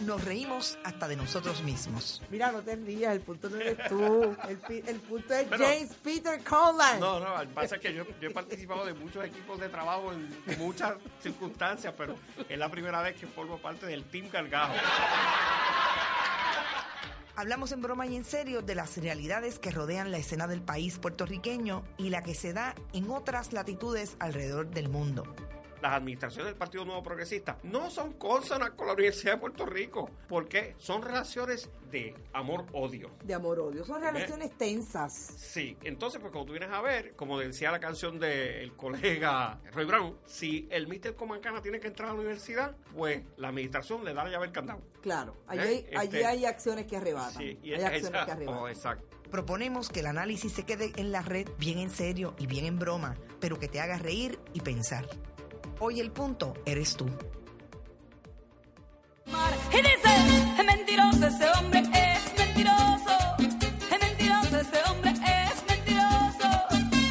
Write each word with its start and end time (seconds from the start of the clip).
nos 0.00 0.24
reímos 0.24 0.78
hasta 0.84 1.08
de 1.08 1.16
nosotros 1.16 1.62
mismos. 1.62 2.22
Mira, 2.30 2.52
no 2.52 2.62
te 2.62 2.76
rías, 2.76 3.12
el 3.12 3.20
punto 3.20 3.48
no 3.50 3.56
eres 3.56 3.76
tú. 3.88 4.36
El, 4.48 5.00
punto 5.00 5.34
es 5.34 5.46
Pero- 5.48 5.64
James 5.64 5.90
Peter 6.02 6.42
Conlan. 6.44 7.00
No, 7.00 7.20
no, 7.20 7.34
lo 7.36 7.40
que 7.40 7.54
pasa 7.54 7.76
es 7.76 7.80
que 7.82 7.94
yo, 7.94 8.04
yo 8.20 8.28
he 8.28 8.32
participado 8.32 8.84
de 8.84 8.94
muchos 8.94 9.24
equipos 9.24 9.58
de 9.60 9.68
trabajo 9.68 10.12
en 10.12 10.28
muchas 10.58 10.94
circunstancias, 11.22 11.94
pero 11.96 12.16
es 12.48 12.58
la 12.58 12.70
primera 12.70 13.02
vez 13.02 13.16
que 13.16 13.26
formo 13.26 13.58
parte 13.58 13.86
del 13.86 14.04
Team 14.04 14.28
Gargajo. 14.30 14.74
Hablamos 17.36 17.72
en 17.72 17.82
broma 17.82 18.06
y 18.06 18.14
en 18.14 18.24
serio 18.24 18.62
de 18.62 18.76
las 18.76 18.96
realidades 18.96 19.58
que 19.58 19.72
rodean 19.72 20.12
la 20.12 20.18
escena 20.18 20.46
del 20.46 20.62
país 20.62 20.98
puertorriqueño 20.98 21.82
y 21.98 22.10
la 22.10 22.22
que 22.22 22.34
se 22.34 22.52
da 22.52 22.76
en 22.92 23.10
otras 23.10 23.52
latitudes 23.52 24.16
alrededor 24.20 24.68
del 24.70 24.88
mundo. 24.88 25.24
Las 25.84 25.92
administraciones 25.92 26.46
del 26.46 26.56
Partido 26.56 26.86
Nuevo 26.86 27.02
Progresista 27.02 27.58
no 27.64 27.90
son 27.90 28.14
consonas 28.14 28.70
con 28.70 28.86
la 28.86 28.94
Universidad 28.94 29.32
de 29.34 29.38
Puerto 29.38 29.66
Rico, 29.66 30.08
porque 30.26 30.74
son 30.78 31.02
relaciones 31.02 31.68
de 31.90 32.14
amor-odio. 32.32 33.10
De 33.22 33.34
amor-odio. 33.34 33.84
Son 33.84 34.00
relaciones 34.00 34.56
tensas. 34.56 35.12
Sí, 35.36 35.76
entonces, 35.82 36.22
pues 36.22 36.32
como 36.32 36.46
tú 36.46 36.52
vienes 36.52 36.70
a 36.70 36.80
ver, 36.80 37.14
como 37.16 37.38
decía 37.38 37.70
la 37.70 37.80
canción 37.80 38.18
del 38.18 38.72
colega 38.76 39.60
Roy 39.74 39.84
Brown, 39.84 40.16
si 40.24 40.66
el 40.70 40.88
Mr. 40.88 41.16
Comancana 41.16 41.60
tiene 41.60 41.78
que 41.80 41.88
entrar 41.88 42.08
a 42.08 42.12
la 42.14 42.18
universidad, 42.20 42.74
pues 42.94 43.22
la 43.36 43.48
administración 43.48 44.06
le 44.06 44.14
da 44.14 44.24
la 44.24 44.30
llave 44.30 44.46
al 44.46 44.52
candado. 44.52 44.80
Claro, 45.02 45.36
allí, 45.46 45.84
Este- 45.90 46.24
hay 46.24 46.46
acciones 46.46 46.86
que 46.86 46.96
arrebatan. 46.96 47.42
Sí, 47.42 47.58
y 47.62 47.74
hay 47.74 47.82
acciones 47.82 48.24
que 48.24 48.30
arrebatan. 48.30 48.62
oh, 48.62 48.68
exacto. 48.70 49.06
Proponemos 49.30 49.90
que 49.90 50.00
el 50.00 50.06
análisis 50.06 50.50
se 50.50 50.64
quede 50.64 50.92
en 50.96 51.12
la 51.12 51.20
red 51.20 51.46
bien 51.58 51.76
en 51.76 51.90
serio 51.90 52.34
y 52.38 52.46
bien 52.46 52.64
en 52.64 52.78
broma, 52.78 53.16
pero 53.38 53.58
que 53.58 53.68
te 53.68 53.80
haga 53.80 53.98
reír 53.98 54.40
y 54.54 54.62
pensar. 54.62 55.06
Hoy 55.80 56.00
el 56.00 56.10
punto 56.12 56.54
eres 56.64 56.96
tú. 56.96 57.06
Y 59.72 59.76
dice, 59.76 60.56
es 60.58 60.64
mentiroso 60.64 61.26
ese 61.26 61.50
hombre, 61.58 61.80
es 61.80 62.38
mentiroso. 62.38 63.16
Es 63.90 64.00
mentiroso 64.00 64.60
ese 64.60 64.82
hombre, 64.88 65.10
es 65.10 65.64
mentiroso. 65.68 66.48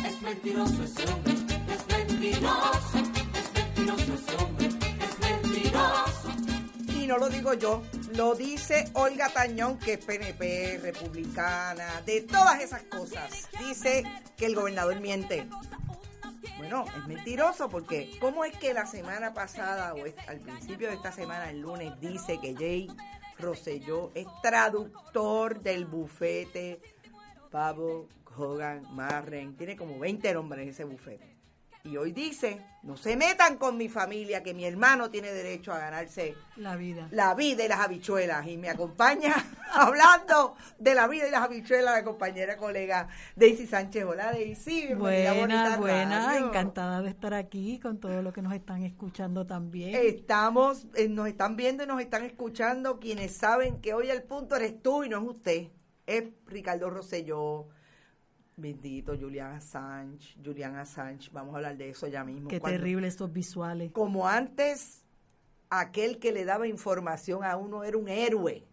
Es 0.08 0.22
mentiroso 0.22 0.84
ese 0.84 1.11
hombre, 1.11 1.34
es 1.34 1.88
mentiroso. 1.88 2.97
Es 3.35 3.53
mentiroso 3.53 4.13
ese 4.13 4.35
hombre, 4.44 4.68
es 4.68 5.19
mentiroso. 5.19 6.29
Y 6.88 7.07
no 7.07 7.18
lo 7.18 7.29
digo 7.29 7.53
yo, 7.53 7.84
lo 8.16 8.35
dice 8.35 8.90
Olga 8.94 9.29
Tañón, 9.29 9.78
que 9.78 9.94
es 9.94 10.06
PNP, 10.06 10.79
republicana, 10.81 12.02
de 12.06 12.22
todas 12.22 12.62
esas 12.62 12.84
cosas. 12.84 13.50
Dice 13.59 14.03
que 14.38 14.46
el 14.46 14.56
gobernador 14.56 15.00
miente. 15.02 15.47
Bueno, 16.58 16.86
es 16.97 17.08
mentiroso 17.08 17.69
porque 17.69 18.12
¿cómo 18.19 18.46
es 18.46 18.56
que 18.58 18.74
la 18.74 18.86
semana 18.86 19.34
pasada 19.34 19.94
o 19.94 20.06
es- 20.06 20.16
al 20.28 20.40
principio 20.40 20.88
de 20.90 20.96
esta 20.96 21.12
semana, 21.12 21.50
el 21.50 21.59
lunes, 21.59 22.00
dice 22.00 22.40
que 22.40 22.53
Jay 22.56 22.88
Rosselló 23.40 24.12
es 24.14 24.28
traductor 24.41 25.59
del 25.62 25.86
bufete 25.86 26.80
Pavo, 27.52 28.08
Hogan, 28.36 28.84
Marren, 28.96 29.56
tiene 29.58 29.75
como 29.75 30.00
20 30.00 30.34
nombres 30.34 30.68
ese 30.69 30.86
bufete. 30.86 31.32
Y 31.85 31.97
hoy 31.97 32.13
dice, 32.13 32.61
no 32.83 32.95
se 32.95 33.17
metan 33.17 33.57
con 33.57 33.75
mi 33.75 33.89
familia, 33.89 34.41
que 34.41 34.53
mi 34.53 34.63
hermano 34.63 35.09
tiene 35.09 35.33
derecho 35.33 35.73
a 35.73 35.79
ganarse 35.79 36.33
La 36.55 36.77
vida. 36.77 37.09
la 37.11 37.35
vida 37.35 37.66
y 37.66 37.67
las 37.67 37.81
habichuelas. 37.81 38.47
Y 38.47 38.55
me 38.55 38.69
acompaña 38.69 39.35
hablando 39.73 40.55
de 40.79 40.95
la 40.95 41.09
vida 41.09 41.27
y 41.27 41.31
las 41.31 41.41
habichuelas 41.41 41.93
la 41.93 42.05
compañera 42.05 42.55
colega 42.55 43.09
Daisy 43.35 43.67
Sánchez. 43.67 44.05
Hola 44.05 44.31
Daisy, 44.31 44.93
Buena, 44.93 45.33
Bonita 45.33 45.77
buena, 45.77 46.25
Radio. 46.27 46.47
encantada 46.47 47.01
de 47.01 47.09
estar 47.09 47.33
aquí 47.33 47.77
con 47.81 47.99
todo 47.99 48.22
lo 48.22 48.31
que 48.31 48.41
nos 48.41 48.53
están 48.53 48.83
escuchando 48.83 49.45
también. 49.45 49.93
Estamos, 49.93 50.88
eh, 50.95 51.09
nos 51.09 51.27
están 51.27 51.57
viendo 51.57 51.83
y 51.83 51.88
nos 51.88 51.99
están 51.99 52.23
escuchando 52.23 52.97
quienes 53.01 53.35
saben 53.35 53.81
que 53.81 53.93
hoy 53.93 54.09
el 54.09 54.23
punto 54.23 54.55
eres 54.55 54.81
tú 54.81 55.03
y 55.03 55.09
no 55.09 55.17
es 55.22 55.27
usted. 55.35 55.67
Es 56.07 56.23
Ricardo 56.47 56.89
Rosselló, 56.89 57.67
bendito 58.56 59.18
Julián 59.18 59.53
Assange, 59.53 60.36
Julián 60.44 60.75
Assange, 60.75 61.30
vamos 61.31 61.53
a 61.53 61.58
hablar 61.58 61.78
de 61.78 61.90
eso 61.90 62.08
ya 62.08 62.24
mismo. 62.24 62.50
Qué 62.50 62.59
Cuando- 62.59 62.78
terrible 62.80 63.08
estos 63.08 63.31
visuales. 63.34 63.91
como 63.91 64.28
antes 64.28 65.03
aquel 65.69 66.19
que 66.19 66.31
le 66.31 66.46
daba 66.46 66.68
información 66.68 67.44
a 67.44 67.58
uno 67.58 67.84
era 67.84 67.97
un 67.97 68.08
héroe 68.08 68.64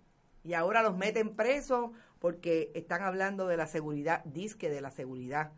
y 0.45 0.53
ahora 0.55 0.83
los 0.83 0.97
meten 0.97 1.35
presos 1.35 1.91
porque 2.19 2.71
están 2.75 3.03
hablando 3.03 3.47
de 3.47 3.57
la 3.57 3.67
seguridad, 3.67 4.23
disque 4.25 4.69
de 4.69 4.81
la 4.83 4.91
seguridad 4.91 5.53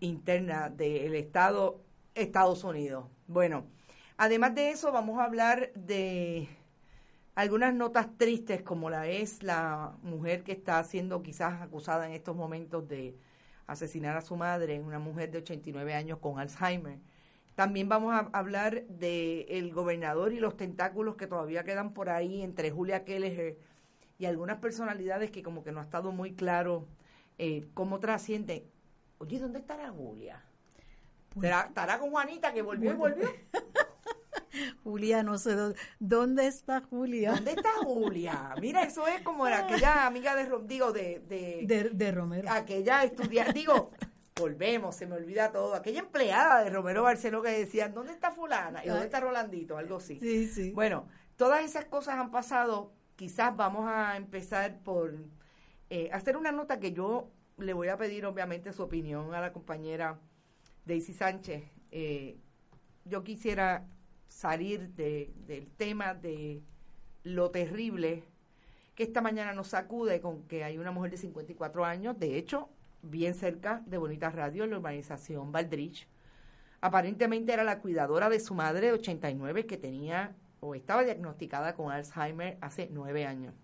interna 0.00 0.68
del 0.68 1.14
Estado 1.14 1.80
Estados 2.14 2.64
Unidos. 2.64 3.06
Bueno, 3.28 3.66
además 4.16 4.54
de 4.54 4.70
eso 4.70 4.92
vamos 4.92 5.18
a 5.18 5.24
hablar 5.24 5.72
de 5.74 6.48
algunas 7.34 7.72
notas 7.72 8.08
tristes 8.18 8.62
como 8.62 8.90
la 8.90 9.06
es 9.06 9.42
la 9.42 9.96
mujer 10.02 10.42
que 10.42 10.52
está 10.52 10.82
siendo 10.84 11.22
quizás 11.22 11.62
acusada 11.62 12.06
en 12.06 12.12
estos 12.12 12.34
momentos 12.36 12.88
de 12.88 13.16
asesinar 13.68 14.16
a 14.16 14.22
su 14.22 14.34
madre, 14.34 14.80
una 14.80 14.98
mujer 14.98 15.30
de 15.30 15.38
89 15.38 15.94
años 15.94 16.18
con 16.18 16.40
Alzheimer. 16.40 16.98
También 17.54 17.88
vamos 17.88 18.14
a 18.14 18.30
hablar 18.32 18.84
de 18.86 19.42
el 19.50 19.72
gobernador 19.72 20.32
y 20.32 20.40
los 20.40 20.56
tentáculos 20.56 21.16
que 21.16 21.26
todavía 21.26 21.64
quedan 21.64 21.92
por 21.92 22.08
ahí 22.08 22.42
entre 22.42 22.70
Julia 22.70 23.04
Kelleher 23.04 23.58
y 24.18 24.26
algunas 24.26 24.58
personalidades 24.58 25.30
que 25.30 25.42
como 25.42 25.62
que 25.62 25.70
no 25.70 25.80
ha 25.80 25.84
estado 25.84 26.10
muy 26.10 26.34
claro 26.34 26.88
eh, 27.36 27.68
cómo 27.74 28.00
trascienden. 28.00 28.64
Oye, 29.18 29.38
¿dónde 29.38 29.58
estará 29.58 29.90
Julia? 29.90 30.42
¿Estará, 31.34 31.66
estará 31.68 31.98
con 31.98 32.10
Juanita 32.10 32.52
que 32.52 32.62
volvió 32.62 32.92
y 32.92 32.96
volvió? 32.96 33.28
Julia, 34.84 35.22
no 35.22 35.38
sé 35.38 35.54
dónde, 35.54 35.78
dónde 35.98 36.46
está 36.46 36.80
Julia. 36.80 37.32
¿Dónde 37.32 37.52
está 37.52 37.70
Julia? 37.82 38.54
Mira, 38.60 38.82
eso 38.82 39.06
es 39.06 39.20
como 39.22 39.46
era 39.46 39.58
aquella 39.66 40.06
amiga 40.06 40.34
de, 40.34 40.48
digo, 40.66 40.92
de, 40.92 41.20
de, 41.28 41.64
De, 41.66 41.90
de 41.90 42.12
Romero. 42.12 42.48
aquella 42.50 43.04
estudiante, 43.04 43.52
digo, 43.52 43.90
volvemos, 44.36 44.94
se 44.96 45.06
me 45.06 45.16
olvida 45.16 45.50
todo, 45.52 45.74
aquella 45.74 46.00
empleada 46.00 46.62
de 46.64 46.70
Romero 46.70 47.02
Barceló 47.02 47.42
que 47.42 47.50
decía, 47.50 47.88
¿dónde 47.88 48.12
está 48.12 48.30
fulana? 48.30 48.84
¿Y 48.84 48.88
dónde 48.88 49.04
está 49.06 49.20
Rolandito? 49.20 49.76
Algo 49.76 49.96
así. 49.96 50.18
Sí, 50.20 50.46
sí. 50.46 50.70
Bueno, 50.72 51.08
todas 51.36 51.64
esas 51.64 51.84
cosas 51.86 52.16
han 52.16 52.30
pasado. 52.30 52.92
Quizás 53.16 53.56
vamos 53.56 53.86
a 53.88 54.16
empezar 54.16 54.78
por 54.84 55.12
eh, 55.90 56.08
hacer 56.12 56.36
una 56.36 56.52
nota 56.52 56.78
que 56.78 56.92
yo 56.92 57.32
le 57.56 57.72
voy 57.72 57.88
a 57.88 57.96
pedir, 57.96 58.24
obviamente, 58.26 58.72
su 58.72 58.82
opinión 58.84 59.34
a 59.34 59.40
la 59.40 59.52
compañera 59.52 60.20
Daisy 60.84 61.12
Sánchez. 61.14 61.64
Eh, 61.90 62.38
yo 63.04 63.24
quisiera 63.24 63.88
salir 64.28 64.90
de- 64.94 65.32
del 65.46 65.66
tema 65.68 66.14
de 66.14 66.62
lo 67.24 67.50
terrible 67.50 68.24
que 68.94 69.02
esta 69.04 69.20
mañana 69.20 69.52
nos 69.52 69.68
sacude 69.68 70.20
con 70.20 70.42
que 70.44 70.64
hay 70.64 70.78
una 70.78 70.90
mujer 70.90 71.12
de 71.12 71.16
54 71.18 71.84
años, 71.84 72.18
de 72.18 72.36
hecho, 72.36 72.68
bien 73.02 73.34
cerca 73.34 73.82
de 73.86 73.96
Bonita 73.98 74.30
Radio, 74.30 74.66
la 74.66 74.78
urbanización 74.78 75.52
Valdrich. 75.52 76.08
Aparentemente 76.80 77.52
era 77.52 77.64
la 77.64 77.80
cuidadora 77.80 78.28
de 78.28 78.40
su 78.40 78.54
madre 78.54 78.88
de 78.88 78.92
89 78.94 79.66
que 79.66 79.76
tenía 79.76 80.34
o 80.60 80.74
estaba 80.74 81.04
diagnosticada 81.04 81.74
con 81.74 81.92
Alzheimer 81.92 82.58
hace 82.60 82.88
nueve 82.92 83.24
años. 83.26 83.54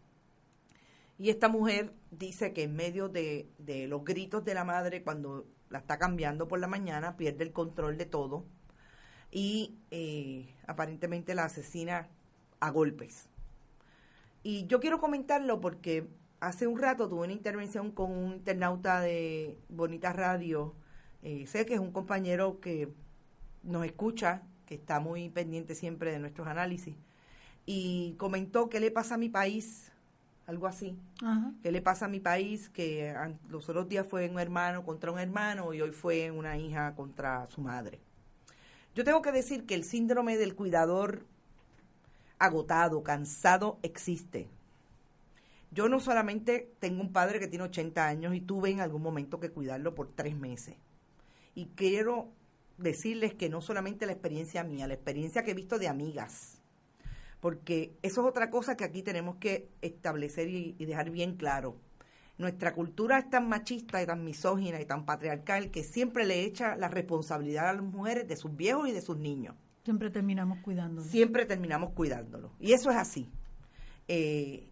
Y 1.19 1.31
esta 1.31 1.49
mujer 1.49 1.93
dice 2.11 2.53
que 2.53 2.65
en 2.65 2.75
medio 2.75 3.09
de, 3.09 3.49
de 3.59 3.87
los 3.87 4.05
gritos 4.05 4.45
de 4.45 4.55
la 4.55 4.65
madre, 4.65 5.03
cuando 5.03 5.47
la 5.71 5.79
está 5.79 5.99
cambiando 5.99 6.49
por 6.49 6.59
la 6.61 6.67
mañana, 6.67 7.17
pierde 7.17 7.45
el 7.45 7.53
control 7.53 7.97
de 7.99 8.07
todo 8.07 8.45
y 9.35 9.75
eh, 9.91 10.55
aparentemente 10.67 11.35
la 11.35 11.45
asesina 11.45 12.09
a 12.61 12.71
golpes. 12.71 13.29
Y 14.45 14.67
yo 14.69 14.79
quiero 14.79 15.01
comentarlo 15.01 15.61
porque 15.61 16.07
hace 16.39 16.69
un 16.69 16.79
rato 16.79 17.09
tuve 17.09 17.25
una 17.25 17.33
intervención 17.33 17.91
con 17.91 18.13
un 18.13 18.35
internauta 18.35 19.01
de 19.01 19.59
Bonita 19.69 20.13
Radio. 20.13 20.75
Eh, 21.23 21.47
sé 21.49 21.67
que 21.67 21.75
es 21.75 21.81
un 21.81 21.91
compañero 21.91 22.61
que 22.61 22.95
nos 23.65 23.85
escucha, 23.85 24.43
que 24.67 24.77
está 24.77 25.01
muy 25.01 25.29
pendiente 25.31 25.75
siempre 25.75 26.13
de 26.13 26.21
nuestros 26.21 26.47
análisis, 26.47 26.95
y 27.67 28.15
comentó 28.19 28.69
qué 28.69 28.79
le 28.79 28.93
pasa 28.93 29.17
a 29.17 29.19
mi 29.19 29.31
país, 29.31 29.91
algo 30.47 30.69
así. 30.69 30.97
Ajá. 31.25 31.53
¿Qué 31.61 31.73
le 31.73 31.83
pasa 31.83 32.05
a 32.05 32.09
mi 32.09 32.21
país? 32.21 32.69
Que 32.69 33.13
los 33.49 33.69
otros 33.69 33.89
días 33.89 34.07
fue 34.07 34.29
un 34.29 34.39
hermano 34.39 34.85
contra 34.85 35.11
un 35.11 35.19
hermano 35.19 35.75
y 35.75 35.81
hoy 35.81 35.91
fue 35.91 36.31
una 36.31 36.57
hija 36.57 36.95
contra 36.95 37.49
su 37.51 37.63
madre. 37.63 37.99
Yo 38.94 39.02
tengo 39.02 39.23
que 39.23 39.32
decir 39.32 39.67
que 39.67 39.75
el 39.75 39.85
síndrome 39.85 40.37
del 40.37 40.55
cuidador 40.55 41.26
agotado, 42.38 43.02
cansado, 43.02 43.79
existe. 43.82 44.49
Yo 45.73 45.88
no 45.88 45.99
solamente 45.99 46.73
tengo 46.79 47.00
un 47.00 47.12
padre 47.12 47.41
que 47.41 47.49
tiene 47.49 47.64
80 47.64 48.06
años 48.06 48.35
y 48.35 48.41
tuve 48.41 48.70
en 48.70 48.81
algún 48.81 49.02
momento 49.02 49.41
que 49.41 49.50
cuidarlo 49.50 49.94
por 49.94 50.12
tres 50.12 50.37
meses. 50.37 50.76
Y 51.56 51.67
quiero 51.75 52.29
decirles 52.79 53.35
que 53.35 53.49
no 53.49 53.61
solamente 53.61 54.06
la 54.06 54.12
experiencia 54.12 54.62
mía, 54.62 54.87
la 54.87 54.94
experiencia 54.94 55.43
que 55.43 55.50
he 55.50 55.55
visto 55.55 55.79
de 55.79 55.88
amigas, 55.88 56.61
porque 57.41 57.96
eso 58.02 58.20
es 58.20 58.26
otra 58.29 58.50
cosa 58.50 58.76
que 58.76 58.85
aquí 58.85 59.02
tenemos 59.02 59.37
que 59.37 59.69
establecer 59.82 60.49
y, 60.49 60.76
y 60.79 60.85
dejar 60.85 61.11
bien 61.11 61.37
claro. 61.37 61.76
Nuestra 62.37 62.75
cultura 62.75 63.19
es 63.19 63.31
tan 63.31 63.49
machista 63.49 64.03
y 64.03 64.07
tan 64.07 64.25
misógina 64.25 64.81
y 64.81 64.85
tan 64.85 65.05
patriarcal 65.05 65.71
que 65.71 65.85
siempre 65.85 66.27
le 66.27 66.45
echa 66.45 66.77
la 66.77 66.89
responsabilidad 66.89 67.69
a 67.69 67.73
las 67.75 67.85
mujeres 67.85 68.27
de 68.27 68.37
sus 68.37 68.57
viejos 68.57 68.89
y 68.89 68.93
de 68.93 69.03
sus 69.03 69.17
niños. 69.17 69.55
Siempre 69.85 70.11
terminamos 70.11 70.59
cuidándonos. 70.59 71.11
Siempre 71.11 71.47
terminamos 71.47 71.93
cuidándolo. 71.93 72.51
Y 72.59 72.73
eso 72.73 72.91
es 72.91 72.97
así. 72.97 73.31
Eh, 74.09 74.69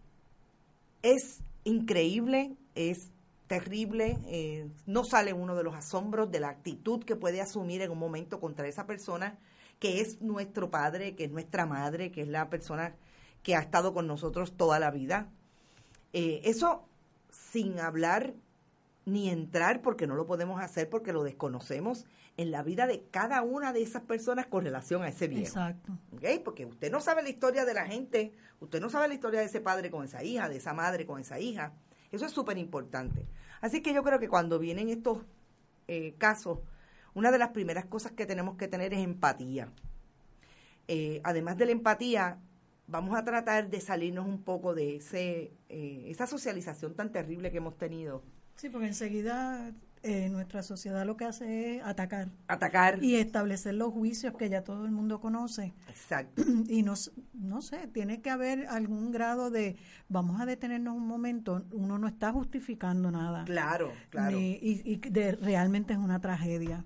es 1.01 1.41
increíble, 1.63 2.57
es 2.75 3.11
terrible, 3.47 4.17
eh, 4.25 4.67
no 4.85 5.03
sale 5.03 5.31
uno 5.33 5.55
de 5.55 5.63
los 5.63 5.75
asombros 5.75 6.31
de 6.31 6.39
la 6.39 6.49
actitud 6.49 7.03
que 7.03 7.15
puede 7.15 7.41
asumir 7.41 7.81
en 7.81 7.91
un 7.91 7.99
momento 7.99 8.39
contra 8.39 8.67
esa 8.67 8.85
persona 8.87 9.37
que 9.79 10.01
es 10.01 10.21
nuestro 10.21 10.71
padre, 10.71 11.15
que 11.15 11.25
es 11.25 11.31
nuestra 11.31 11.65
madre, 11.65 12.11
que 12.11 12.21
es 12.21 12.27
la 12.27 12.49
persona 12.49 12.95
que 13.43 13.55
ha 13.55 13.59
estado 13.59 13.93
con 13.93 14.07
nosotros 14.07 14.53
toda 14.57 14.79
la 14.79 14.91
vida. 14.91 15.29
Eh, 16.13 16.41
eso 16.45 16.87
sin 17.33 17.79
hablar 17.79 18.33
ni 19.05 19.29
entrar, 19.29 19.81
porque 19.81 20.07
no 20.07 20.15
lo 20.15 20.25
podemos 20.25 20.61
hacer 20.61 20.89
porque 20.89 21.11
lo 21.11 21.23
desconocemos, 21.23 22.05
en 22.37 22.51
la 22.51 22.63
vida 22.63 22.87
de 22.87 23.03
cada 23.11 23.41
una 23.41 23.73
de 23.73 23.83
esas 23.83 24.03
personas 24.03 24.47
con 24.47 24.63
relación 24.63 25.03
a 25.03 25.09
ese 25.09 25.27
viejo. 25.27 25.47
Exacto. 25.47 25.97
Porque 26.43 26.65
usted 26.65 26.91
no 26.91 27.01
sabe 27.01 27.21
la 27.21 27.29
historia 27.29 27.65
de 27.65 27.73
la 27.73 27.85
gente, 27.85 28.33
usted 28.59 28.79
no 28.79 28.89
sabe 28.89 29.07
la 29.07 29.13
historia 29.13 29.41
de 29.41 29.47
ese 29.47 29.61
padre 29.61 29.91
con 29.91 30.05
esa 30.05 30.23
hija, 30.23 30.49
de 30.49 30.57
esa 30.57 30.73
madre 30.73 31.05
con 31.05 31.19
esa 31.19 31.39
hija. 31.39 31.73
Eso 32.11 32.25
es 32.25 32.31
súper 32.31 32.57
importante. 32.57 33.27
Así 33.61 33.81
que 33.81 33.93
yo 33.93 34.03
creo 34.03 34.19
que 34.19 34.29
cuando 34.29 34.57
vienen 34.57 34.89
estos 34.89 35.19
eh, 35.87 36.15
casos, 36.17 36.59
una 37.13 37.31
de 37.31 37.37
las 37.37 37.49
primeras 37.49 37.85
cosas 37.85 38.13
que 38.13 38.25
tenemos 38.25 38.55
que 38.55 38.67
tener 38.67 38.93
es 38.93 39.01
empatía. 39.01 39.71
Eh, 40.87 41.21
además 41.23 41.57
de 41.57 41.65
la 41.65 41.71
empatía, 41.71 42.39
vamos 42.87 43.17
a 43.17 43.23
tratar 43.23 43.69
de 43.69 43.79
salirnos 43.81 44.25
un 44.27 44.41
poco 44.43 44.73
de 44.73 44.97
ese, 44.97 45.53
eh, 45.69 46.05
esa 46.07 46.27
socialización 46.27 46.95
tan 46.95 47.11
terrible 47.11 47.51
que 47.51 47.57
hemos 47.57 47.77
tenido. 47.77 48.23
Sí, 48.55 48.69
porque 48.69 48.87
enseguida 48.87 49.71
eh, 50.03 50.29
nuestra 50.29 50.61
sociedad 50.63 51.05
lo 51.05 51.15
que 51.17 51.25
hace 51.25 51.77
es 51.77 51.83
atacar 51.83 52.29
Atacar. 52.47 53.01
y 53.03 53.15
establecer 53.15 53.73
los 53.73 53.91
juicios 53.93 54.35
que 54.37 54.49
ya 54.49 54.63
todo 54.63 54.85
el 54.85 54.91
mundo 54.91 55.19
conoce. 55.21 55.73
Exacto. 55.89 56.43
Y 56.69 56.83
no, 56.83 56.93
no 57.33 57.61
sé, 57.61 57.87
tiene 57.87 58.21
que 58.21 58.29
haber 58.29 58.67
algún 58.67 59.11
grado 59.11 59.49
de, 59.49 59.77
vamos 60.09 60.39
a 60.41 60.45
detenernos 60.45 60.95
un 60.95 61.07
momento, 61.07 61.65
uno 61.71 61.97
no 61.97 62.07
está 62.07 62.31
justificando 62.31 63.09
nada. 63.11 63.43
Claro, 63.45 63.91
claro. 64.09 64.37
Ni- 64.37 64.59
y 64.61 64.81
y 64.85 64.97
de- 64.97 65.31
realmente 65.33 65.93
es 65.93 65.99
una 65.99 66.19
tragedia. 66.19 66.85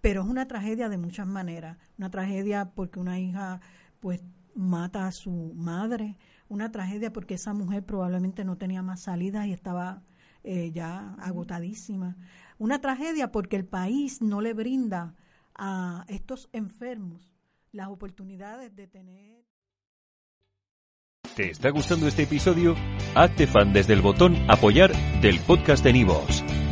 Pero 0.00 0.22
es 0.22 0.28
una 0.28 0.48
tragedia 0.48 0.88
de 0.88 0.98
muchas 0.98 1.26
maneras. 1.26 1.76
Una 1.98 2.10
tragedia 2.10 2.70
porque 2.74 2.98
una 2.98 3.20
hija 3.20 3.60
pues 4.00 4.20
mata 4.54 5.06
a 5.06 5.12
su 5.12 5.52
madre. 5.54 6.16
Una 6.48 6.70
tragedia 6.70 7.12
porque 7.12 7.34
esa 7.34 7.54
mujer 7.54 7.84
probablemente 7.84 8.44
no 8.44 8.56
tenía 8.56 8.82
más 8.82 9.00
salidas 9.00 9.46
y 9.46 9.52
estaba 9.52 10.02
eh, 10.44 10.70
ya 10.72 11.14
agotadísima. 11.18 12.16
Una 12.58 12.80
tragedia 12.80 13.32
porque 13.32 13.56
el 13.56 13.64
país 13.64 14.22
no 14.22 14.40
le 14.40 14.54
brinda 14.54 15.14
a 15.54 16.04
estos 16.08 16.48
enfermos 16.52 17.32
las 17.72 17.88
oportunidades 17.88 18.74
de 18.74 18.86
tener... 18.86 19.42
¿Te 21.36 21.50
está 21.50 21.70
gustando 21.70 22.06
este 22.06 22.24
episodio? 22.24 22.76
Hazte 23.14 23.46
fan 23.46 23.72
desde 23.72 23.94
el 23.94 24.02
botón 24.02 24.36
Apoyar 24.50 24.92
del 25.22 25.40
podcast 25.40 25.82
de 25.82 25.94
Nivos. 25.94 26.44